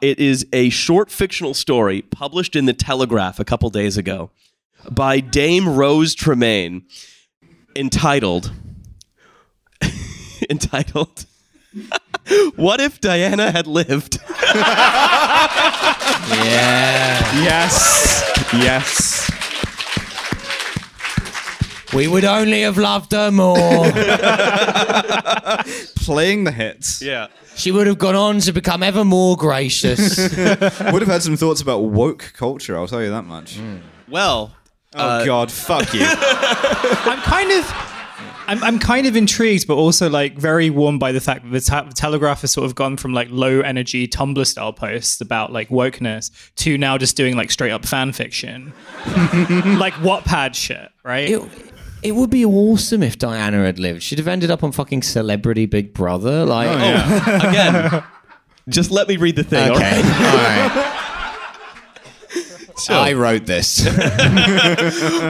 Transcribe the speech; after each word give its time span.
It 0.00 0.18
is 0.20 0.46
a 0.52 0.70
short 0.70 1.10
fictional 1.10 1.54
story 1.54 2.02
published 2.02 2.54
in 2.54 2.66
the 2.66 2.72
Telegraph 2.72 3.40
a 3.40 3.44
couple 3.44 3.68
days 3.70 3.96
ago 3.96 4.30
by 4.90 5.20
Dame 5.20 5.68
Rose 5.68 6.14
Tremain 6.14 6.82
entitled 7.74 8.52
entitled 10.50 11.26
What 12.56 12.80
if 12.80 13.00
Diana 13.00 13.50
had 13.50 13.66
lived? 13.66 14.18
Yeah. 16.28 17.18
Yes. 17.42 18.22
Yes. 18.52 19.30
We 21.94 22.06
would 22.06 22.24
only 22.24 22.62
have 22.62 22.76
loved 22.76 23.12
her 23.12 23.30
more. 23.30 23.54
Playing 25.96 26.44
the 26.44 26.52
hits. 26.52 27.00
Yeah. 27.00 27.28
She 27.58 27.70
would 27.70 27.86
have 27.86 27.98
gone 27.98 28.14
on 28.14 28.40
to 28.40 28.52
become 28.52 28.82
ever 28.82 29.04
more 29.04 29.36
gracious. 29.36 30.16
Would 30.36 31.02
have 31.02 31.06
had 31.06 31.22
some 31.22 31.36
thoughts 31.36 31.60
about 31.60 31.80
woke 31.80 32.32
culture, 32.36 32.76
I'll 32.76 32.86
tell 32.88 33.02
you 33.02 33.10
that 33.10 33.24
much. 33.24 33.56
Mm. 33.58 33.80
Well, 34.08 34.54
Oh, 34.94 34.98
uh, 35.06 35.24
God, 35.26 35.52
fuck 35.52 35.92
you. 35.92 36.00
I'm 36.02 37.18
kind 37.20 37.50
of. 37.52 37.70
I'm, 38.46 38.64
I'm 38.64 38.78
kind 38.78 39.06
of 39.06 39.14
intrigued, 39.14 39.66
but 39.66 39.74
also 39.74 40.08
like 40.08 40.38
very 40.38 40.70
warmed 40.70 40.98
by 41.00 41.12
the 41.12 41.20
fact 41.20 41.42
that 41.44 41.50
the, 41.50 41.60
te- 41.60 41.88
the 41.90 41.94
Telegraph 41.94 42.40
has 42.40 42.50
sort 42.52 42.64
of 42.64 42.74
gone 42.74 42.96
from 42.96 43.12
like 43.12 43.28
low 43.30 43.60
energy 43.60 44.08
Tumblr 44.08 44.46
style 44.46 44.72
posts 44.72 45.20
about 45.20 45.52
like 45.52 45.68
wokeness 45.68 46.30
to 46.56 46.78
now 46.78 46.96
just 46.96 47.14
doing 47.14 47.36
like 47.36 47.50
straight 47.50 47.72
up 47.72 47.84
fan 47.84 48.14
fiction, 48.14 48.72
like 49.78 49.92
Wattpad 49.96 50.54
shit, 50.54 50.88
right? 51.04 51.28
it, 51.28 51.42
it 52.02 52.12
would 52.12 52.30
be 52.30 52.44
awesome 52.44 53.02
if 53.02 53.18
Diana 53.18 53.64
had 53.64 53.78
lived. 53.78 54.02
She'd 54.02 54.18
have 54.18 54.28
ended 54.28 54.50
up 54.50 54.62
on 54.62 54.72
fucking 54.72 55.02
Celebrity 55.02 55.66
Big 55.66 55.92
Brother. 55.94 56.44
Like, 56.44 56.68
Oh, 56.68 57.24
oh 57.26 57.36
again, 57.48 58.02
just 58.68 58.90
let 58.90 59.08
me 59.08 59.16
read 59.16 59.36
the 59.36 59.44
thing. 59.44 59.70
okay, 59.72 60.00
right? 60.02 60.04
all 60.04 60.36
right. 60.36 61.04
I 62.90 63.12
wrote 63.14 63.46
this. 63.46 63.86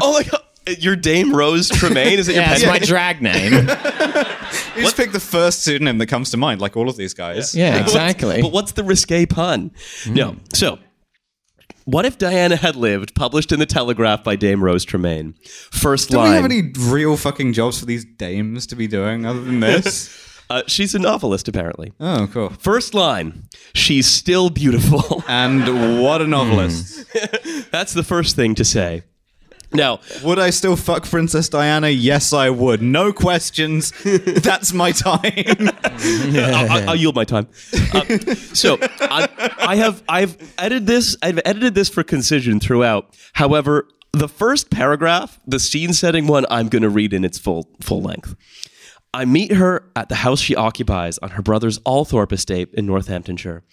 Oh 0.01 0.13
my 0.13 0.23
god. 0.23 0.43
Your 0.79 0.97
Dame 0.97 1.35
Rose 1.35 1.71
Tremain? 1.71 2.19
Is 2.19 2.29
it 2.29 2.35
your 2.35 2.43
yeah, 2.43 2.53
it's 2.53 2.63
pen 2.63 2.73
my 2.73 2.79
drag 2.79 3.23
name. 3.23 3.53
You 3.55 4.83
just 4.83 4.99
pick 4.99 5.13
the 5.13 5.21
first 5.21 5.63
pseudonym 5.63 5.97
that 5.97 6.09
comes 6.09 6.31
to 6.33 6.37
mind, 6.37 6.61
like 6.61 6.77
all 6.77 6.91
of 6.91 6.97
these 6.99 7.15
guys. 7.15 7.55
Yeah, 7.55 7.81
exactly. 7.81 8.43
But 8.43 8.53
what's 8.53 8.73
the 8.73 8.85
risque 8.85 9.25
pun? 9.25 9.71
Hmm. 10.05 10.13
No. 10.15 10.37
So, 10.53 10.79
what 11.91 12.05
if 12.05 12.19
Diana 12.19 12.57
had 12.57 12.77
lived? 12.77 13.15
Published 13.15 13.51
in 13.53 13.59
the 13.59 13.67
Telegraph 13.67 14.23
by 14.23 14.37
Dame 14.37 14.63
Rose 14.63 14.85
Tremain. 14.85 15.35
First 15.73 16.11
Do 16.11 16.19
line. 16.19 16.27
Do 16.27 16.31
we 16.31 16.37
have 16.37 16.45
any 16.45 16.91
real 16.91 17.17
fucking 17.17 17.55
jobs 17.55 17.79
for 17.81 17.87
these 17.87 18.05
dames 18.05 18.67
to 18.69 18.77
be 18.77 18.87
doing 18.87 19.25
other 19.25 19.41
than 19.41 19.61
this? 19.69 20.43
uh, 20.51 20.63
she's 20.67 20.95
a 20.95 20.99
novelist, 20.99 21.49
apparently. 21.49 21.93
oh, 22.01 22.29
cool. 22.33 22.51
First 22.51 22.93
line. 22.95 23.49
She's 23.75 24.07
still 24.07 24.51
beautiful. 24.51 25.23
And 25.29 26.03
what 26.03 26.21
a 26.21 26.27
novelist. 26.27 27.07
That's 27.71 27.93
the 27.95 28.03
first 28.05 28.37
thing 28.37 28.55
to 28.57 28.65
say. 28.65 29.05
Now, 29.73 30.01
Would 30.25 30.39
I 30.39 30.51
still 30.51 30.77
fuck 30.77 31.05
Princess 31.05 31.49
Diana? 31.49 31.89
Yes, 31.89 32.33
I 32.33 32.49
would. 32.51 32.81
No 32.81 33.13
questions. 33.13 33.93
That's 34.03 34.73
my 34.73 34.93
time. 34.93 35.21
I'll, 35.85 36.71
I'll- 36.73 36.89
I'll 36.91 36.97
yield 36.97 37.15
my 37.15 37.25
time. 37.25 37.49
Uh, 37.93 38.05
so 38.55 38.79
I, 39.01 39.53
I 39.59 39.77
have 39.77 40.03
I've 40.09 40.37
edited 40.59 40.87
this. 40.87 41.17
I've 41.23 41.39
edited 41.45 41.75
this 41.75 41.89
for 41.89 42.03
concision 42.03 42.61
throughout. 42.61 43.15
However, 43.35 43.87
the 44.13 44.29
first 44.29 44.71
paragraph, 44.71 45.39
the 45.47 45.59
scene 45.61 45.93
setting 45.93 46.27
one, 46.27 46.47
I'm 46.51 46.69
going 46.69 46.83
to 46.83 46.89
read 46.89 47.13
in 47.13 47.25
its 47.25 47.39
full 47.39 47.69
full 47.83 48.01
length. 48.01 48.35
I 49.15 49.25
meet 49.25 49.53
her 49.53 49.91
at 49.97 50.09
the 50.09 50.17
house 50.17 50.41
she 50.41 50.55
occupies 50.55 51.19
on 51.19 51.31
her 51.31 51.43
brother's 51.43 51.79
Althorp 51.81 52.33
estate 52.33 52.69
in 52.75 52.87
Northamptonshire. 52.87 53.65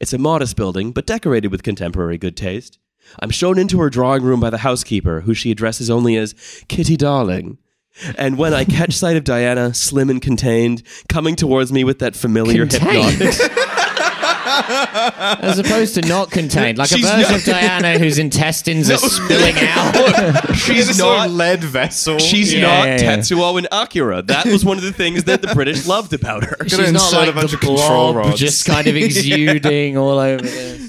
It's 0.00 0.12
a 0.12 0.18
modest 0.18 0.56
building, 0.56 0.92
but 0.92 1.06
decorated 1.06 1.50
with 1.50 1.62
contemporary 1.62 2.16
good 2.18 2.36
taste. 2.36 2.78
I'm 3.20 3.30
shown 3.30 3.58
into 3.58 3.78
her 3.80 3.90
drawing 3.90 4.22
room 4.22 4.40
by 4.40 4.50
the 4.50 4.58
housekeeper, 4.58 5.20
who 5.22 5.34
she 5.34 5.50
addresses 5.50 5.90
only 5.90 6.16
as 6.16 6.34
Kitty 6.68 6.96
Darling. 6.96 7.58
And 8.18 8.36
when 8.38 8.52
I 8.52 8.64
catch 8.64 8.92
sight 8.94 9.16
of 9.16 9.22
Diana, 9.24 9.72
slim 9.72 10.10
and 10.10 10.20
contained, 10.20 10.82
coming 11.08 11.36
towards 11.36 11.72
me 11.72 11.84
with 11.84 12.00
that 12.00 12.16
familiar 12.16 12.66
Contained? 12.66 13.12
hypnotic. 13.20 13.50
As 14.56 15.58
opposed 15.58 15.94
to 15.94 16.02
not 16.02 16.30
contained, 16.30 16.78
like 16.78 16.90
a 16.92 16.96
version 16.96 17.20
not- 17.20 17.34
of 17.36 17.44
Diana 17.44 17.98
whose 17.98 18.18
intestines 18.18 18.90
are 18.90 18.98
spilling 18.98 19.54
out. 19.58 19.94
She's 20.56 20.88
It's 20.90 20.98
sort 20.98 21.18
not. 21.18 21.26
of 21.26 21.32
lead 21.32 21.64
vessel. 21.64 22.18
She's 22.18 22.52
Yeah, 22.52 22.60
not 22.62 22.86
yeah, 22.86 23.00
yeah. 23.00 23.16
Tetsuo 23.16 23.58
and 23.58 23.66
Akira. 23.72 24.22
That 24.22 24.46
was 24.46 24.64
one 24.64 24.76
of 24.78 24.84
the 24.84 24.92
things 24.92 25.24
that 25.24 25.42
the 25.42 25.48
British 25.54 25.86
loved 25.86 26.12
about 26.12 26.44
her. 26.44 26.56
She's 26.68 26.78
not 26.78 26.88
insert 26.88 27.22
a 27.22 27.26
like 27.26 27.34
bunch 27.34 27.50
the 27.50 27.56
of 27.56 27.60
control 27.62 28.12
blob 28.12 28.16
rods. 28.26 28.38
just 28.38 28.64
kind 28.64 28.86
of 28.86 28.96
exuding 28.96 29.96
all 29.96 30.18
over 30.18 30.42
this. 30.42 30.83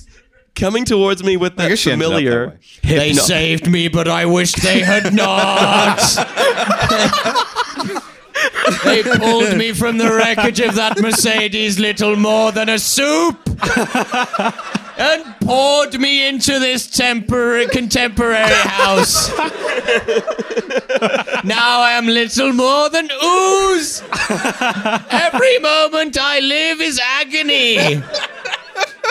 Coming 0.56 0.86
towards 0.86 1.24
me 1.24 1.38
with 1.38 1.56
that 1.58 1.70
guess 1.70 1.80
she 1.80 1.92
ended 1.92 2.08
up 2.08 2.12
that 2.14 2.18
familiar. 2.18 2.48
way. 2.48 2.58
They 2.84 3.08
hypno- 3.10 3.22
saved 3.24 3.70
me, 3.70 3.88
but 3.90 4.08
I 4.08 4.26
wish 4.26 4.54
they 4.54 4.80
had 4.80 5.14
not. 5.14 6.00
they 8.86 9.04
pulled 9.04 9.58
me 9.58 9.74
from 9.74 9.98
the 9.98 10.14
wreckage 10.16 10.60
of 10.62 10.76
that 10.76 10.98
Mercedes 11.00 11.78
little 11.80 12.16
more 12.16 12.52
than 12.52 12.70
a 12.70 12.80
soup. 12.80 13.38
And 14.98 15.26
poured 15.42 16.00
me 16.00 16.26
into 16.26 16.58
this 16.58 16.88
temporary 16.88 17.68
contemporary 17.68 18.48
house. 18.48 19.28
now 21.44 21.82
I 21.82 21.92
am 21.98 22.08
little 22.08 22.54
more 22.54 22.90
than 22.90 23.10
ooze. 23.12 24.02
Every 25.12 25.60
moment 25.60 26.18
I 26.18 26.40
live 26.40 26.80
is 26.80 26.98
agony. 27.04 28.02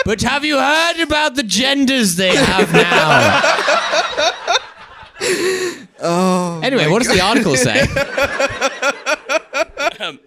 But 0.05 0.21
have 0.21 0.45
you 0.45 0.57
heard 0.59 0.99
about 1.01 1.33
the 1.33 1.41
genders 1.41 2.15
they 2.15 2.35
have 2.35 2.71
now? 2.71 3.41
oh. 5.99 6.61
Anyway, 6.63 6.87
what 6.87 7.01
does 7.01 7.11
the 7.11 7.21
article 7.21 7.55
say? 7.57 7.85
Um, 9.97 10.19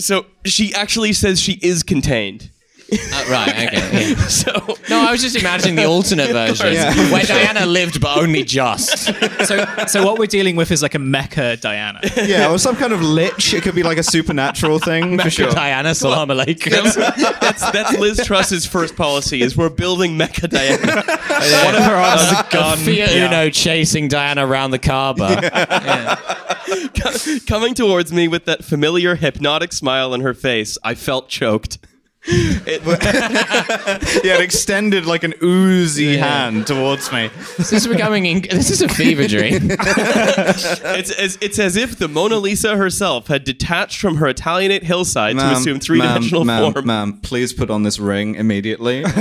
so 0.00 0.26
she 0.44 0.74
actually 0.74 1.12
says 1.12 1.38
she 1.40 1.60
is 1.62 1.84
contained. 1.84 2.50
Uh, 2.92 3.24
right, 3.28 3.48
okay. 3.68 4.10
yeah. 4.10 4.14
So 4.28 4.52
No, 4.88 5.00
I 5.00 5.10
was 5.10 5.20
just 5.20 5.34
imagining 5.36 5.74
the 5.74 5.84
alternate 5.86 6.30
version 6.30 6.76
where 7.10 7.24
Diana 7.24 7.66
lived 7.66 8.00
but 8.00 8.18
only 8.18 8.44
just. 8.44 9.06
so, 9.46 9.66
so 9.88 10.04
what 10.04 10.18
we're 10.18 10.26
dealing 10.26 10.54
with 10.54 10.70
is 10.70 10.82
like 10.82 10.94
a 10.94 10.98
mecha 10.98 11.60
Diana. 11.60 12.00
Yeah, 12.16 12.50
or 12.50 12.58
some 12.58 12.76
kind 12.76 12.92
of 12.92 13.02
lich. 13.02 13.54
It 13.54 13.62
could 13.62 13.74
be 13.74 13.82
like 13.82 13.98
a 13.98 14.02
supernatural 14.02 14.78
thing 14.78 15.18
for 15.18 15.30
sure. 15.30 15.50
Diana, 15.50 15.94
salam 15.94 16.28
alaikum. 16.28 16.70
that's 17.40 17.70
that's 17.72 17.98
Liz 17.98 18.20
Truss's 18.24 18.66
first 18.66 18.94
policy: 18.96 19.42
is 19.42 19.56
we're 19.56 19.68
building 19.68 20.16
Mecha 20.16 20.48
Diana. 20.48 21.02
One 21.64 21.74
of 21.74 21.82
her 21.82 21.94
arms 21.96 22.22
is 22.22 22.32
a 22.32 22.46
gun. 22.50 22.78
Fiat 22.78 22.96
Yeah. 23.14 23.26
Uno 23.26 23.50
chasing 23.50 24.08
Diana 24.08 24.46
around 24.46 24.70
the 24.70 24.78
Kaaba. 24.78 25.40
Coming 27.46 27.74
towards 27.74 28.12
me 28.12 28.28
with 28.28 28.44
that 28.44 28.64
familiar 28.64 29.16
hypnotic 29.16 29.72
smile 29.72 30.12
on 30.12 30.20
her 30.20 30.34
face, 30.34 30.78
I 30.84 30.94
felt 30.94 31.28
choked. 31.28 31.78
It- 32.28 32.82
Yeah, 34.24 34.34
it 34.34 34.40
extended 34.40 35.06
like 35.06 35.22
an 35.24 35.34
oozy 35.42 36.16
hand 36.16 36.66
towards 36.66 37.10
me. 37.12 37.30
This 37.56 37.72
is 37.72 37.86
becoming. 37.86 38.24
Inc- 38.24 38.50
this 38.50 38.70
is 38.70 38.82
a 38.82 38.88
fever 38.88 39.26
dream. 39.28 39.68
it's, 39.70 41.10
as, 41.12 41.38
it's 41.40 41.58
as 41.58 41.76
if 41.76 41.98
the 41.98 42.08
Mona 42.08 42.36
Lisa 42.36 42.76
herself 42.76 43.28
had 43.28 43.44
detached 43.44 44.00
from 44.00 44.16
her 44.16 44.26
Italianate 44.28 44.82
hillside 44.82 45.36
to 45.36 45.52
assume 45.52 45.78
three 45.80 46.00
dimensional 46.00 46.44
ma'am, 46.44 46.62
ma'am, 46.62 46.72
form. 46.72 46.86
Ma'am, 46.86 47.12
please 47.22 47.52
put 47.52 47.70
on 47.70 47.82
this 47.84 47.98
ring 47.98 48.34
immediately. 48.34 49.02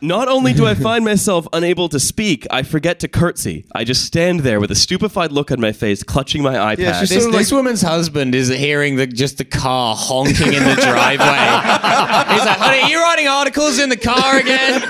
Not 0.00 0.28
only 0.28 0.52
do 0.52 0.66
I 0.66 0.74
find 0.74 1.04
myself 1.04 1.46
unable 1.52 1.88
to 1.90 2.00
speak, 2.00 2.46
I 2.50 2.62
forget 2.62 3.00
to 3.00 3.08
curtsy. 3.08 3.64
I 3.74 3.84
just 3.84 4.04
stand 4.04 4.40
there 4.40 4.60
with 4.60 4.70
a 4.70 4.74
stupefied 4.74 5.32
look 5.32 5.50
on 5.50 5.60
my 5.60 5.72
face, 5.72 6.02
clutching 6.02 6.42
my 6.42 6.54
iPad. 6.54 6.78
Yeah, 6.78 7.00
This, 7.00 7.10
Sort 7.10 7.26
of 7.26 7.32
this 7.32 7.52
woman's 7.52 7.82
husband 7.82 8.34
is 8.34 8.48
hearing 8.48 8.96
the 8.96 9.06
just 9.06 9.38
the 9.38 9.44
car 9.44 9.94
honking 9.96 10.52
in 10.52 10.64
the 10.64 10.74
driveway. 10.80 11.17
He's 11.18 12.44
like, 12.44 12.58
"Honey, 12.58 12.82
are 12.82 12.88
you 12.88 13.00
writing 13.00 13.28
articles 13.28 13.78
in 13.78 13.88
the 13.88 13.96
car 13.96 14.38
again?" 14.38 14.80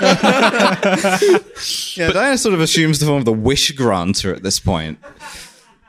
yeah, 1.95 2.11
Diana 2.11 2.37
sort 2.37 2.53
of 2.53 2.61
assumes 2.61 2.99
the 2.99 3.05
form 3.05 3.19
of 3.19 3.25
the 3.25 3.33
wish 3.33 3.71
granter 3.71 4.33
at 4.33 4.43
this 4.43 4.59
point. 4.59 4.99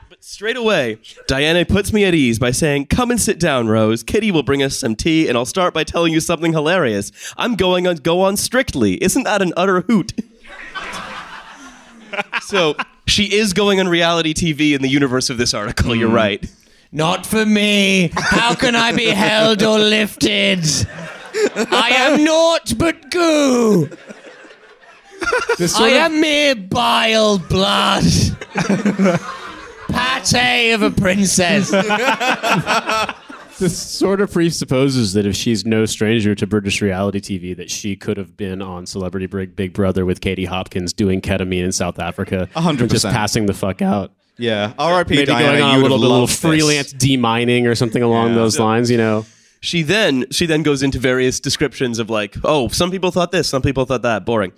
But 0.09 0.23
Straight 0.23 0.57
away, 0.57 0.97
Diana 1.27 1.65
puts 1.65 1.93
me 1.93 2.05
at 2.05 2.15
ease 2.15 2.39
by 2.39 2.51
saying, 2.51 2.87
Come 2.87 3.11
and 3.11 3.19
sit 3.19 3.39
down, 3.39 3.67
Rose. 3.67 4.01
Kitty 4.01 4.31
will 4.31 4.43
bring 4.43 4.63
us 4.63 4.77
some 4.77 4.95
tea, 4.95 5.27
and 5.27 5.37
I'll 5.37 5.45
start 5.45 5.73
by 5.73 5.83
telling 5.83 6.13
you 6.13 6.19
something 6.19 6.53
hilarious. 6.53 7.11
I'm 7.37 7.55
going 7.55 7.87
on 7.87 7.97
go 7.97 8.21
on 8.21 8.37
strictly. 8.37 9.01
Isn't 9.03 9.23
that 9.23 9.41
an 9.41 9.53
utter 9.55 9.81
hoot? 9.81 10.13
so 12.41 12.75
she 13.07 13.33
is 13.33 13.53
going 13.53 13.79
on 13.79 13.87
reality 13.87 14.33
TV 14.33 14.73
in 14.73 14.81
the 14.81 14.89
universe 14.89 15.29
of 15.29 15.37
this 15.37 15.53
article, 15.53 15.95
you're 15.95 16.09
mm. 16.09 16.15
right. 16.15 16.51
Not 16.91 17.25
for 17.25 17.45
me. 17.45 18.11
How 18.15 18.53
can 18.55 18.75
I 18.75 18.91
be 18.93 19.05
held 19.07 19.63
or 19.63 19.79
lifted? 19.79 20.65
I 21.33 21.91
am 21.95 22.23
naught 22.25 22.73
but 22.77 23.09
goo. 23.09 23.89
I 25.77 25.89
am 25.91 26.19
mere 26.19 26.55
bile 26.55 27.37
blood. 27.39 28.03
Pate 29.89 30.71
of 30.73 30.81
a 30.81 30.91
princess. 30.91 31.69
this 33.59 33.77
sort 33.77 34.19
of 34.21 34.31
presupposes 34.31 35.13
that 35.13 35.25
if 35.25 35.35
she's 35.35 35.65
no 35.65 35.85
stranger 35.85 36.33
to 36.35 36.47
British 36.47 36.81
reality 36.81 37.19
TV, 37.19 37.55
that 37.55 37.69
she 37.69 37.95
could 37.95 38.17
have 38.17 38.35
been 38.35 38.61
on 38.61 38.85
Celebrity 38.85 39.27
Big 39.27 39.55
Big 39.55 39.73
Brother 39.73 40.05
with 40.05 40.19
Katie 40.21 40.45
Hopkins 40.45 40.91
doing 40.93 41.21
ketamine 41.21 41.63
in 41.63 41.71
South 41.71 41.99
Africa, 41.99 42.49
A 42.55 42.61
hundred 42.61 42.81
and 42.83 42.91
just 42.91 43.03
percent. 43.05 43.15
passing 43.15 43.45
the 43.45 43.53
fuck 43.53 43.81
out. 43.81 44.11
Yeah. 44.41 44.73
R.I.P. 44.77 45.13
Maybe 45.15 45.25
Diana. 45.27 45.45
going 45.47 45.61
on 45.63 45.73
you 45.75 45.79
a 45.79 45.83
would 45.83 45.91
little 45.91 45.97
bit, 45.97 46.01
little 46.01 46.19
loved 46.21 46.31
this. 46.33 46.39
freelance 46.39 46.93
demining 46.93 47.67
or 47.67 47.75
something 47.75 48.03
along 48.03 48.29
Yeah. 48.29 48.35
those 48.35 48.59
lines. 48.59 48.89
You 48.91 48.97
know, 48.97 49.25
She 49.61 49.83
then 49.83 50.25
she 50.31 50.45
then 50.47 50.63
goes 50.63 50.81
into 50.83 50.97
various 50.99 51.39
descriptions 51.39 51.99
of 51.99 52.09
like, 52.09 52.35
oh, 52.43 52.67
some 52.69 52.89
people 52.91 53.11
thought 53.11 53.31
this, 53.31 53.47
some 53.47 53.61
people 53.61 53.85
thought 53.85 54.01
that, 54.01 54.25
boring. 54.25 54.51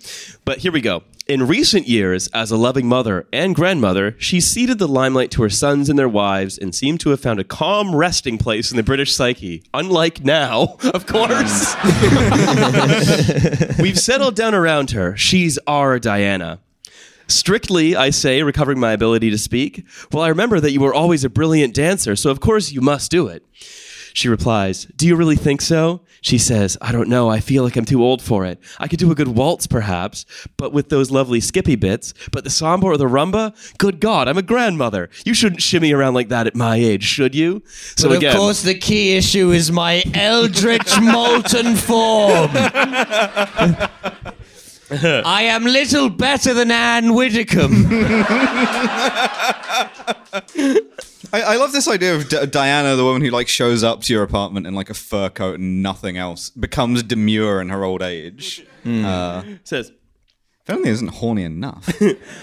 But 0.46 0.58
here 0.58 0.72
we 0.72 0.80
go. 0.80 1.02
In 1.26 1.46
recent 1.46 1.88
years, 1.88 2.28
as 2.34 2.50
a 2.50 2.56
loving 2.58 2.86
mother 2.86 3.26
and 3.32 3.54
grandmother, 3.54 4.14
she 4.18 4.40
ceded 4.40 4.78
the 4.78 4.86
limelight 4.86 5.30
to 5.30 5.42
her 5.42 5.48
sons 5.48 5.88
and 5.88 5.98
their 5.98 6.08
wives 6.08 6.58
and 6.58 6.74
seemed 6.74 7.00
to 7.00 7.08
have 7.10 7.20
found 7.20 7.40
a 7.40 7.44
calm 7.44 7.94
resting 7.96 8.36
place 8.36 8.70
in 8.70 8.76
the 8.76 8.82
British 8.82 9.14
psyche. 9.14 9.62
Unlike 9.72 10.22
now, 10.22 10.76
of 10.94 11.06
course. 11.06 11.74
We've 13.78 13.98
settled 13.98 14.36
down 14.36 14.54
around 14.54 14.90
her. 14.90 15.16
She's 15.16 15.58
our 15.66 15.98
Diana. 15.98 16.60
Strictly, 17.28 17.96
I 17.96 18.10
say, 18.10 18.42
recovering 18.42 18.78
my 18.78 18.92
ability 18.92 19.30
to 19.30 19.38
speak. 19.38 19.84
Well, 20.12 20.22
I 20.22 20.28
remember 20.28 20.60
that 20.60 20.72
you 20.72 20.80
were 20.80 20.94
always 20.94 21.24
a 21.24 21.30
brilliant 21.30 21.74
dancer, 21.74 22.16
so 22.16 22.30
of 22.30 22.40
course 22.40 22.72
you 22.72 22.80
must 22.80 23.10
do 23.10 23.28
it. 23.28 23.44
She 24.14 24.28
replies, 24.28 24.84
Do 24.96 25.08
you 25.08 25.16
really 25.16 25.34
think 25.34 25.60
so? 25.60 26.02
She 26.20 26.38
says, 26.38 26.78
I 26.80 26.92
don't 26.92 27.08
know. 27.08 27.28
I 27.28 27.40
feel 27.40 27.64
like 27.64 27.76
I'm 27.76 27.84
too 27.84 28.02
old 28.02 28.22
for 28.22 28.46
it. 28.46 28.60
I 28.78 28.86
could 28.86 29.00
do 29.00 29.10
a 29.10 29.14
good 29.14 29.28
waltz, 29.28 29.66
perhaps, 29.66 30.24
but 30.56 30.72
with 30.72 30.88
those 30.88 31.10
lovely 31.10 31.40
skippy 31.40 31.74
bits. 31.74 32.14
But 32.30 32.44
the 32.44 32.50
samba 32.50 32.86
or 32.86 32.96
the 32.96 33.06
rumba? 33.06 33.52
Good 33.76 33.98
God, 33.98 34.28
I'm 34.28 34.38
a 34.38 34.42
grandmother. 34.42 35.10
You 35.26 35.34
shouldn't 35.34 35.62
shimmy 35.62 35.92
around 35.92 36.14
like 36.14 36.28
that 36.28 36.46
at 36.46 36.54
my 36.54 36.76
age, 36.76 37.02
should 37.02 37.34
you? 37.34 37.64
So 37.96 38.08
But 38.08 38.18
again, 38.18 38.30
of 38.30 38.40
course, 38.40 38.62
the 38.62 38.78
key 38.78 39.16
issue 39.16 39.50
is 39.50 39.72
my 39.72 40.04
eldritch 40.14 40.98
molten 41.00 41.74
form. 41.74 42.50
I 45.24 45.42
am 45.44 45.64
little 45.64 46.10
better 46.10 46.52
than 46.54 46.70
Ann 46.70 47.14
Widdecombe. 47.14 47.86
I, 51.32 51.42
I 51.42 51.56
love 51.56 51.72
this 51.72 51.88
idea 51.88 52.14
of 52.16 52.28
D- 52.28 52.46
Diana, 52.46 52.94
the 52.96 53.04
woman 53.04 53.22
who 53.22 53.30
like 53.30 53.48
shows 53.48 53.82
up 53.82 54.02
to 54.02 54.12
your 54.12 54.22
apartment 54.22 54.66
in 54.66 54.74
like 54.74 54.90
a 54.90 54.94
fur 54.94 55.30
coat 55.30 55.58
and 55.58 55.82
nothing 55.82 56.16
else, 56.16 56.50
becomes 56.50 57.02
demure 57.02 57.60
in 57.60 57.70
her 57.70 57.82
old 57.84 58.02
age. 58.02 58.64
Uh, 58.86 59.42
says, 59.64 59.90
if 60.66 60.74
only 60.74 60.88
isn't 60.88 61.08
horny 61.08 61.42
enough. 61.42 61.90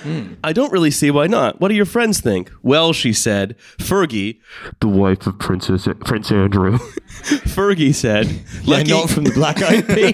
I 0.44 0.54
don't 0.54 0.72
really 0.72 0.92
see 0.92 1.10
why 1.10 1.26
not. 1.26 1.60
What 1.60 1.70
do 1.70 1.74
your 1.74 1.86
friends 1.86 2.22
think? 2.22 2.52
Well, 2.62 2.94
she 2.94 3.14
said, 3.14 3.56
Fergie, 3.80 4.40
the 4.80 4.88
wife 4.88 5.26
of 5.26 5.40
Princess 5.40 5.88
Prince 6.02 6.32
Andrew. 6.32 6.78
Fergie 6.78 7.96
said, 7.96 8.28
They're 8.28 8.78
Lucky, 8.78 8.92
not 8.92 9.10
from 9.10 9.24
the 9.24 9.32
Black 9.32 9.60
Eyed 9.64 9.88
Peas. 9.88 10.14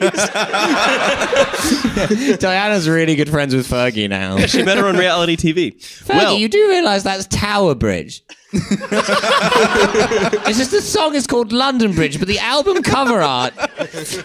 Diana's 2.40 2.88
really 2.88 3.16
good 3.16 3.30
friends 3.30 3.54
with 3.54 3.68
Fergie 3.68 4.08
now. 4.10 4.38
she 4.46 4.64
met 4.64 4.78
her 4.78 4.86
on 4.86 4.96
reality 4.96 5.36
TV. 5.36 5.76
Fergie, 5.76 6.16
well, 6.16 6.38
you 6.38 6.48
do 6.48 6.70
realise 6.70 7.04
that's 7.04 7.28
Tower 7.28 7.76
Bridge. 7.76 8.24
it's 8.54 8.70
just 10.58 10.72
the 10.72 10.82
song 10.82 11.16
is 11.16 11.28
called 11.28 11.52
London 11.52 11.94
Bridge, 11.94 12.18
but 12.18 12.30
the 12.30 12.40
album 12.40 12.82
cover 12.82 13.22
art, 13.22 13.54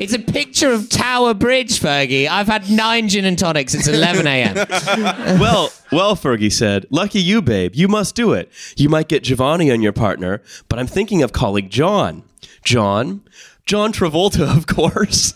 it's 0.00 0.12
a 0.12 0.18
picture 0.20 0.70
of 0.70 0.88
Tower 0.88 1.34
Bridge, 1.34 1.80
Fergie. 1.80 2.28
I've 2.28 2.46
had 2.46 2.70
nine 2.70 3.08
gin 3.08 3.24
and 3.24 3.36
tonics. 3.36 3.74
It's 3.74 3.88
11 3.88 4.28
a.m. 4.28 4.54
well, 5.40 5.72
well, 5.90 6.14
Fergie 6.14 6.52
said, 6.52 6.86
Lucky 6.90 7.20
you, 7.20 7.42
babe. 7.42 7.74
You 7.74 7.88
must 7.88 8.14
do 8.14 8.32
it. 8.32 8.52
You 8.76 8.88
might 8.88 9.08
get 9.08 9.24
Giovanni 9.24 9.72
on 9.72 9.82
your 9.82 9.92
partner, 9.92 10.40
but 10.68 10.78
I'm 10.78 10.86
thinking 10.86 11.24
of 11.24 11.32
calling 11.32 11.68
John. 11.68 12.22
John? 12.62 13.22
John 13.66 13.92
Travolta, 13.92 14.42
of 14.56 14.68
course. 14.68 15.34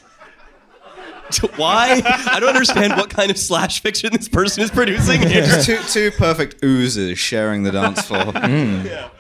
Why? 1.57 2.03
I 2.05 2.39
don't 2.41 2.49
understand 2.49 2.95
what 2.95 3.11
kind 3.11 3.31
of 3.31 3.39
slash 3.39 3.83
fiction 3.83 4.11
this 4.13 4.29
person 4.29 4.63
is 4.63 4.71
producing 4.71 5.23
here. 5.23 5.47
two, 5.63 5.79
two 5.89 6.11
perfect 6.13 6.65
oozes 6.65 7.19
sharing 7.19 7.63
the 7.63 7.73
dance 7.73 8.03
floor. 8.03 8.33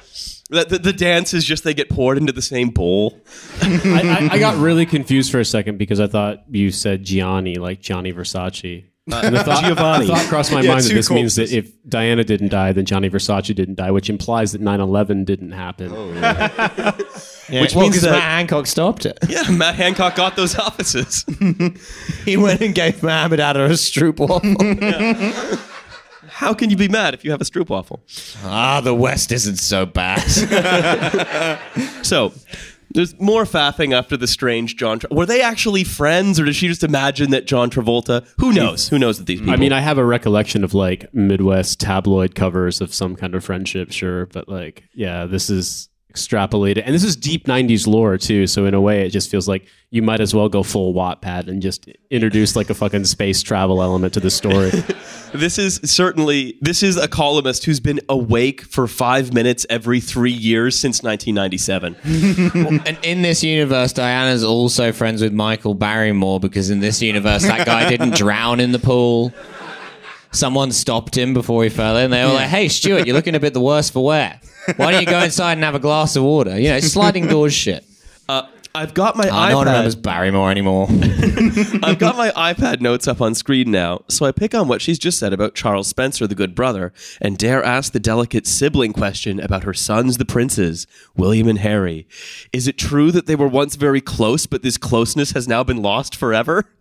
The, 0.48 0.64
the, 0.64 0.78
the 0.78 0.92
dance 0.92 1.34
is 1.34 1.44
just 1.44 1.64
they 1.64 1.74
get 1.74 1.88
poured 1.90 2.18
into 2.18 2.32
the 2.32 2.40
same 2.40 2.70
bowl. 2.70 3.20
I, 3.62 4.28
I, 4.30 4.34
I 4.34 4.38
got 4.38 4.56
really 4.58 4.86
confused 4.86 5.32
for 5.32 5.40
a 5.40 5.44
second 5.44 5.76
because 5.76 5.98
I 5.98 6.06
thought 6.06 6.44
you 6.48 6.70
said 6.70 7.02
Gianni, 7.02 7.56
like 7.56 7.80
Gianni 7.80 8.12
Versace. 8.12 8.84
And 9.08 9.36
the 9.36 9.44
thought, 9.44 9.62
Giovanni. 9.64 10.06
the 10.06 10.12
thought 10.14 10.26
crossed 10.26 10.50
my 10.52 10.62
Yeah, 10.62 10.72
mind 10.72 10.84
that 10.84 10.92
this 10.94 11.10
means 11.10 11.36
that 11.36 11.52
if 11.52 11.70
Diana 11.88 12.24
didn't 12.24 12.48
die, 12.48 12.72
then 12.72 12.84
Johnny 12.84 13.08
Versace 13.08 13.54
didn't 13.54 13.76
die, 13.76 13.90
which 13.92 14.10
implies 14.10 14.52
that 14.52 14.60
9-11 14.60 15.24
didn't 15.24 15.52
happen. 15.52 15.90
Which 17.48 17.76
well, 17.76 17.84
means 17.84 18.00
that- 18.02 18.10
Matt 18.10 18.22
Hancock 18.22 18.66
stopped 18.66 19.06
it. 19.06 19.16
Yeah, 19.28 19.48
Matt 19.50 19.76
Hancock 19.76 20.16
got 20.16 20.34
those 20.34 20.58
offices. 20.58 21.24
He 22.24 22.36
went 22.36 22.60
and 22.60 22.74
gave 22.74 23.04
Mohammed 23.04 23.38
Atta 23.38 23.66
a 23.66 23.68
stroop 23.70 24.18
waffle. 24.18 25.58
How 26.28 26.52
can 26.54 26.70
you 26.70 26.76
be 26.76 26.88
mad 26.88 27.14
if 27.14 27.24
you 27.24 27.30
have 27.30 27.40
a 27.40 27.44
stroopwafel? 27.44 28.00
ah, 28.44 28.80
the 28.80 28.92
West 28.94 29.30
isn't 29.30 29.56
so 29.56 29.86
bad. 29.86 30.20
So, 32.04 32.32
there's 32.96 33.18
more 33.20 33.44
faffing 33.44 33.94
after 33.94 34.16
the 34.16 34.26
strange 34.26 34.76
John. 34.76 34.98
Tra- 34.98 35.10
Were 35.12 35.26
they 35.26 35.42
actually 35.42 35.84
friends, 35.84 36.40
or 36.40 36.44
did 36.44 36.56
she 36.56 36.66
just 36.66 36.82
imagine 36.82 37.30
that 37.30 37.46
John 37.46 37.70
Travolta? 37.70 38.26
Who 38.38 38.52
knows? 38.52 38.88
Who 38.88 38.98
knows 38.98 39.18
that 39.18 39.26
these 39.26 39.40
people? 39.40 39.54
I 39.54 39.56
mean, 39.56 39.72
I 39.72 39.80
have 39.80 39.98
a 39.98 40.04
recollection 40.04 40.64
of 40.64 40.74
like 40.74 41.12
Midwest 41.14 41.78
tabloid 41.78 42.34
covers 42.34 42.80
of 42.80 42.92
some 42.92 43.14
kind 43.14 43.34
of 43.34 43.44
friendship, 43.44 43.92
sure, 43.92 44.26
but 44.26 44.48
like, 44.48 44.84
yeah, 44.94 45.26
this 45.26 45.50
is 45.50 45.88
extrapolated, 46.16 46.82
and 46.84 46.94
this 46.94 47.04
is 47.04 47.14
deep 47.14 47.46
'90s 47.46 47.86
lore 47.86 48.16
too. 48.16 48.46
So 48.46 48.64
in 48.64 48.74
a 48.74 48.80
way, 48.80 49.06
it 49.06 49.10
just 49.10 49.30
feels 49.30 49.46
like 49.46 49.66
you 49.90 50.02
might 50.02 50.20
as 50.20 50.34
well 50.34 50.48
go 50.48 50.62
full 50.62 50.94
Wattpad 50.94 51.48
and 51.48 51.62
just 51.62 51.88
introduce 52.10 52.56
like 52.56 52.70
a 52.70 52.74
fucking 52.74 53.04
space 53.04 53.42
travel 53.42 53.82
element 53.82 54.14
to 54.14 54.20
the 54.20 54.30
story. 54.30 54.70
this 55.34 55.58
is 55.58 55.80
certainly 55.84 56.58
this 56.60 56.82
is 56.82 56.96
a 56.96 57.06
columnist 57.06 57.64
who's 57.64 57.80
been 57.80 58.00
awake 58.08 58.62
for 58.62 58.86
five 58.86 59.32
minutes 59.32 59.66
every 59.70 60.00
three 60.00 60.32
years 60.32 60.78
since 60.78 61.02
1997. 61.02 61.96
and 62.86 62.98
in 63.02 63.22
this 63.22 63.44
universe, 63.44 63.92
Diana's 63.92 64.42
also 64.42 64.92
friends 64.92 65.22
with 65.22 65.32
Michael 65.32 65.74
Barrymore 65.74 66.40
because 66.40 66.70
in 66.70 66.80
this 66.80 67.02
universe, 67.02 67.42
that 67.42 67.66
guy 67.66 67.88
didn't 67.88 68.14
drown 68.16 68.60
in 68.60 68.72
the 68.72 68.78
pool. 68.78 69.32
Someone 70.32 70.72
stopped 70.72 71.16
him 71.16 71.32
before 71.32 71.62
he 71.62 71.70
fell 71.70 71.96
in. 71.96 72.10
They 72.10 72.24
were 72.24 72.32
like, 72.32 72.48
"Hey, 72.48 72.68
Stuart, 72.68 73.06
you're 73.06 73.14
looking 73.14 73.34
a 73.34 73.40
bit 73.40 73.54
the 73.54 73.60
worse 73.60 73.88
for 73.88 74.04
wear. 74.04 74.40
Why 74.76 74.90
don't 74.90 75.00
you 75.00 75.06
go 75.06 75.20
inside 75.20 75.52
and 75.52 75.64
have 75.64 75.76
a 75.76 75.78
glass 75.78 76.16
of 76.16 76.24
water? 76.24 76.58
You 76.58 76.70
know, 76.70 76.80
sliding 76.80 77.28
doors 77.28 77.54
shit." 77.54 77.85
I've 78.76 78.92
got 78.94 79.16
my 79.16 79.28
Oh, 79.28 79.48
no 79.48 79.56
one 79.56 79.66
remembers 79.66 79.96
iPad. 79.96 80.02
Barrymore 80.02 80.50
anymore. 80.50 80.86
I've 81.82 81.98
got 81.98 82.16
my 82.16 82.30
iPad 82.52 82.80
notes 82.80 83.08
up 83.08 83.20
on 83.22 83.34
screen 83.34 83.70
now, 83.70 84.02
so 84.08 84.26
I 84.26 84.32
pick 84.32 84.54
on 84.54 84.68
what 84.68 84.82
she's 84.82 84.98
just 84.98 85.18
said 85.18 85.32
about 85.32 85.54
Charles 85.54 85.88
Spencer, 85.88 86.26
the 86.26 86.34
good 86.34 86.54
brother, 86.54 86.92
and 87.20 87.38
dare 87.38 87.64
ask 87.64 87.92
the 87.92 88.00
delicate 88.00 88.46
sibling 88.46 88.92
question 88.92 89.40
about 89.40 89.64
her 89.64 89.72
sons, 89.74 90.18
the 90.18 90.24
princes, 90.26 90.86
William 91.16 91.48
and 91.48 91.60
Harry. 91.60 92.06
Is 92.52 92.68
it 92.68 92.76
true 92.76 93.10
that 93.12 93.26
they 93.26 93.34
were 93.34 93.48
once 93.48 93.76
very 93.76 94.00
close, 94.02 94.46
but 94.46 94.62
this 94.62 94.76
closeness 94.76 95.32
has 95.32 95.48
now 95.48 95.64
been 95.64 95.80
lost 95.82 96.14
forever? 96.14 96.64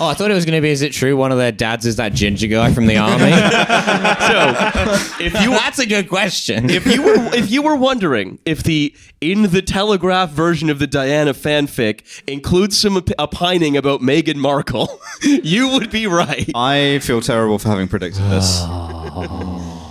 Oh, 0.00 0.08
I 0.08 0.14
thought 0.14 0.30
it 0.30 0.34
was 0.34 0.44
going 0.44 0.56
to 0.56 0.60
be. 0.60 0.70
Is 0.70 0.82
it 0.82 0.92
true 0.92 1.16
one 1.16 1.30
of 1.32 1.38
their 1.38 1.52
dads 1.52 1.86
is 1.86 1.96
that 1.96 2.12
ginger 2.12 2.48
guy 2.48 2.74
from 2.74 2.86
the 2.86 2.96
army? 2.98 3.30
So, 3.30 5.24
if 5.24 5.32
you 5.40 5.50
That's 5.50 5.78
a 5.78 5.86
good 5.86 6.08
question. 6.08 6.68
if 6.70 6.86
you 6.86 7.02
were 7.02 7.14
if 7.34 7.50
you 7.50 7.62
were 7.62 7.76
wondering 7.76 8.38
if 8.44 8.62
the 8.62 8.94
in 9.20 9.42
the 9.52 9.62
Telegraph 9.62 10.30
version 10.30 10.68
of 10.70 10.78
the 10.80 10.86
Diana 10.86 11.32
fanfic 11.34 12.22
includes 12.26 12.78
some 12.78 12.96
op- 12.96 13.10
opining 13.18 13.76
about 13.76 14.00
Meghan 14.00 14.36
Markle, 14.36 15.00
you 15.22 15.68
would 15.70 15.90
be 15.90 16.06
right. 16.06 16.50
I 16.54 17.00
feel 17.00 17.20
terrible 17.20 17.58
for 17.58 17.68
having 17.68 17.88
predicted 17.88 18.22
this. 18.24 18.62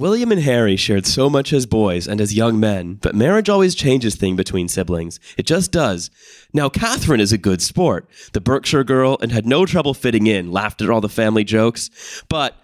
William 0.00 0.32
and 0.32 0.40
Harry 0.40 0.76
shared 0.76 1.04
so 1.04 1.28
much 1.28 1.52
as 1.52 1.66
boys 1.66 2.08
and 2.08 2.22
as 2.22 2.32
young 2.32 2.58
men, 2.58 2.94
but 3.02 3.14
marriage 3.14 3.50
always 3.50 3.74
changes 3.74 4.14
things 4.14 4.38
between 4.38 4.66
siblings. 4.66 5.20
It 5.36 5.44
just 5.44 5.72
does. 5.72 6.10
Now, 6.54 6.70
Catherine 6.70 7.20
is 7.20 7.32
a 7.32 7.38
good 7.38 7.60
sport, 7.60 8.08
the 8.32 8.40
Berkshire 8.40 8.82
girl, 8.82 9.18
and 9.20 9.30
had 9.30 9.44
no 9.44 9.66
trouble 9.66 9.92
fitting 9.92 10.26
in, 10.26 10.50
laughed 10.50 10.80
at 10.80 10.88
all 10.88 11.02
the 11.02 11.10
family 11.10 11.44
jokes. 11.44 11.90
But 12.30 12.56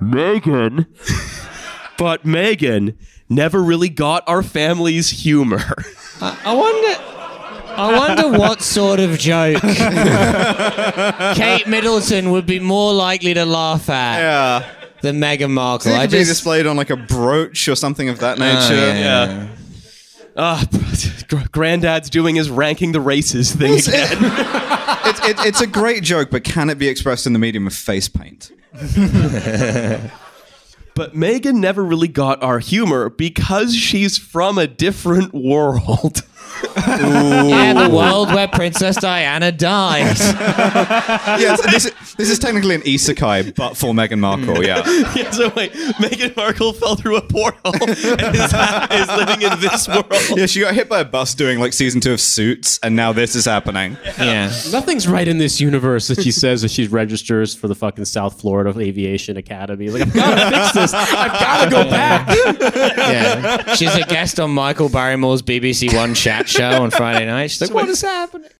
Meghan, 0.00 0.86
but 1.98 2.22
Meghan 2.24 2.96
never 3.28 3.62
really 3.62 3.90
got 3.90 4.24
our 4.26 4.42
family's 4.42 5.10
humor. 5.10 5.60
I 6.44 6.54
wonder. 6.54 6.96
I 7.74 7.98
wonder 7.98 8.38
what 8.38 8.60
sort 8.76 9.00
of 9.00 9.18
joke 9.18 9.62
Kate 11.34 11.66
Middleton 11.66 12.30
would 12.30 12.44
be 12.44 12.60
more 12.60 12.92
likely 12.92 13.32
to 13.34 13.46
laugh 13.46 13.88
at 13.88 14.18
Yeah. 14.18 14.68
than 15.00 15.18
Meghan 15.18 15.50
Markle. 15.50 15.90
It 15.92 15.96
I 15.96 16.02
could 16.02 16.10
be 16.10 16.18
just 16.18 16.30
displayed 16.30 16.66
on 16.66 16.76
like 16.76 16.90
a 16.90 16.96
brooch 16.96 17.68
or 17.68 17.74
something 17.74 18.10
of 18.10 18.18
that 18.18 18.38
nature. 18.38 18.74
yeah. 18.74 18.98
Yeah. 18.98 19.48
Ah, 20.36 20.66
gr- 21.28 21.38
granddad's 21.50 22.10
doing 22.10 22.36
his 22.36 22.50
ranking 22.50 22.92
the 22.92 23.00
races 23.00 23.52
thing 23.54 23.72
again. 23.78 24.18
It, 25.04 25.28
it, 25.30 25.46
it's 25.46 25.60
a 25.62 25.66
great 25.66 26.02
joke, 26.02 26.30
but 26.30 26.44
can 26.44 26.68
it 26.70 26.78
be 26.78 26.88
expressed 26.88 27.26
in 27.26 27.32
the 27.32 27.38
medium 27.38 27.66
of 27.66 27.74
face 27.74 28.08
paint? 28.08 28.50
But 30.94 31.14
Meghan 31.14 31.54
never 31.54 31.82
really 31.82 32.08
got 32.08 32.42
our 32.42 32.58
humor 32.58 33.08
because 33.08 33.74
she's 33.74 34.18
from 34.18 34.58
a 34.58 34.66
different 34.66 35.32
world. 35.34 36.22
Yeah, 36.76 37.88
the 37.88 37.94
world 37.94 38.28
where 38.34 38.48
Princess 38.48 38.96
Diana 38.96 39.52
died. 39.52 40.18
yeah, 40.18 41.56
this, 41.70 41.86
is- 41.86 41.92
this 42.16 42.30
is 42.30 42.38
technically 42.38 42.74
an 42.74 42.82
isekai, 42.82 43.54
but 43.54 43.76
for 43.76 43.92
Meghan 43.92 44.18
Markle. 44.18 44.64
Yeah. 44.64 44.82
yeah, 45.14 45.30
so 45.30 45.50
wait, 45.56 45.72
Meghan 45.72 46.36
Markle 46.36 46.72
fell 46.72 46.94
through 46.96 47.16
a 47.16 47.22
portal 47.22 47.72
and 47.80 47.90
is, 47.90 47.98
is 48.04 49.08
living 49.08 49.42
in 49.42 49.60
this 49.60 49.88
world. 49.88 50.06
Yeah, 50.36 50.46
she 50.46 50.60
got 50.60 50.74
hit 50.74 50.88
by 50.88 51.00
a 51.00 51.04
bus 51.04 51.34
doing 51.34 51.58
like 51.58 51.72
season 51.72 52.00
two 52.00 52.12
of 52.12 52.20
Suits, 52.20 52.78
and 52.82 52.94
now 52.96 53.12
this 53.12 53.34
is 53.34 53.44
happening. 53.44 53.96
Yeah. 54.18 54.52
Nothing's 54.70 55.08
right 55.08 55.26
in 55.26 55.38
this 55.38 55.60
universe 55.60 56.08
that 56.08 56.22
she 56.22 56.30
says 56.32 56.62
that 56.62 56.70
she 56.70 56.86
registers 56.86 57.54
for 57.54 57.68
the 57.68 57.74
fucking 57.74 58.04
South 58.04 58.40
Florida 58.40 58.78
Aviation 58.78 59.36
Academy. 59.36 59.90
Like, 59.90 60.02
I've 60.02 60.14
got 60.14 60.34
to 60.50 60.56
fix 60.56 60.72
this. 60.72 60.94
I've 60.94 61.32
got 61.32 61.64
to 61.64 61.70
go 61.70 61.84
back. 61.90 62.28
Yeah. 62.96 63.74
She's 63.74 63.94
a 63.94 64.04
guest 64.04 64.38
on 64.40 64.50
Michael 64.50 64.88
Barrymore's 64.88 65.42
BBC 65.42 65.94
One 65.94 66.14
chat 66.14 66.46
show 66.70 66.82
on 66.82 66.90
Friday 66.90 67.26
night. 67.26 67.50
She's 67.50 67.60
like, 67.60 67.72
what 67.72 67.88
is 67.88 68.02
happening? 68.02 68.50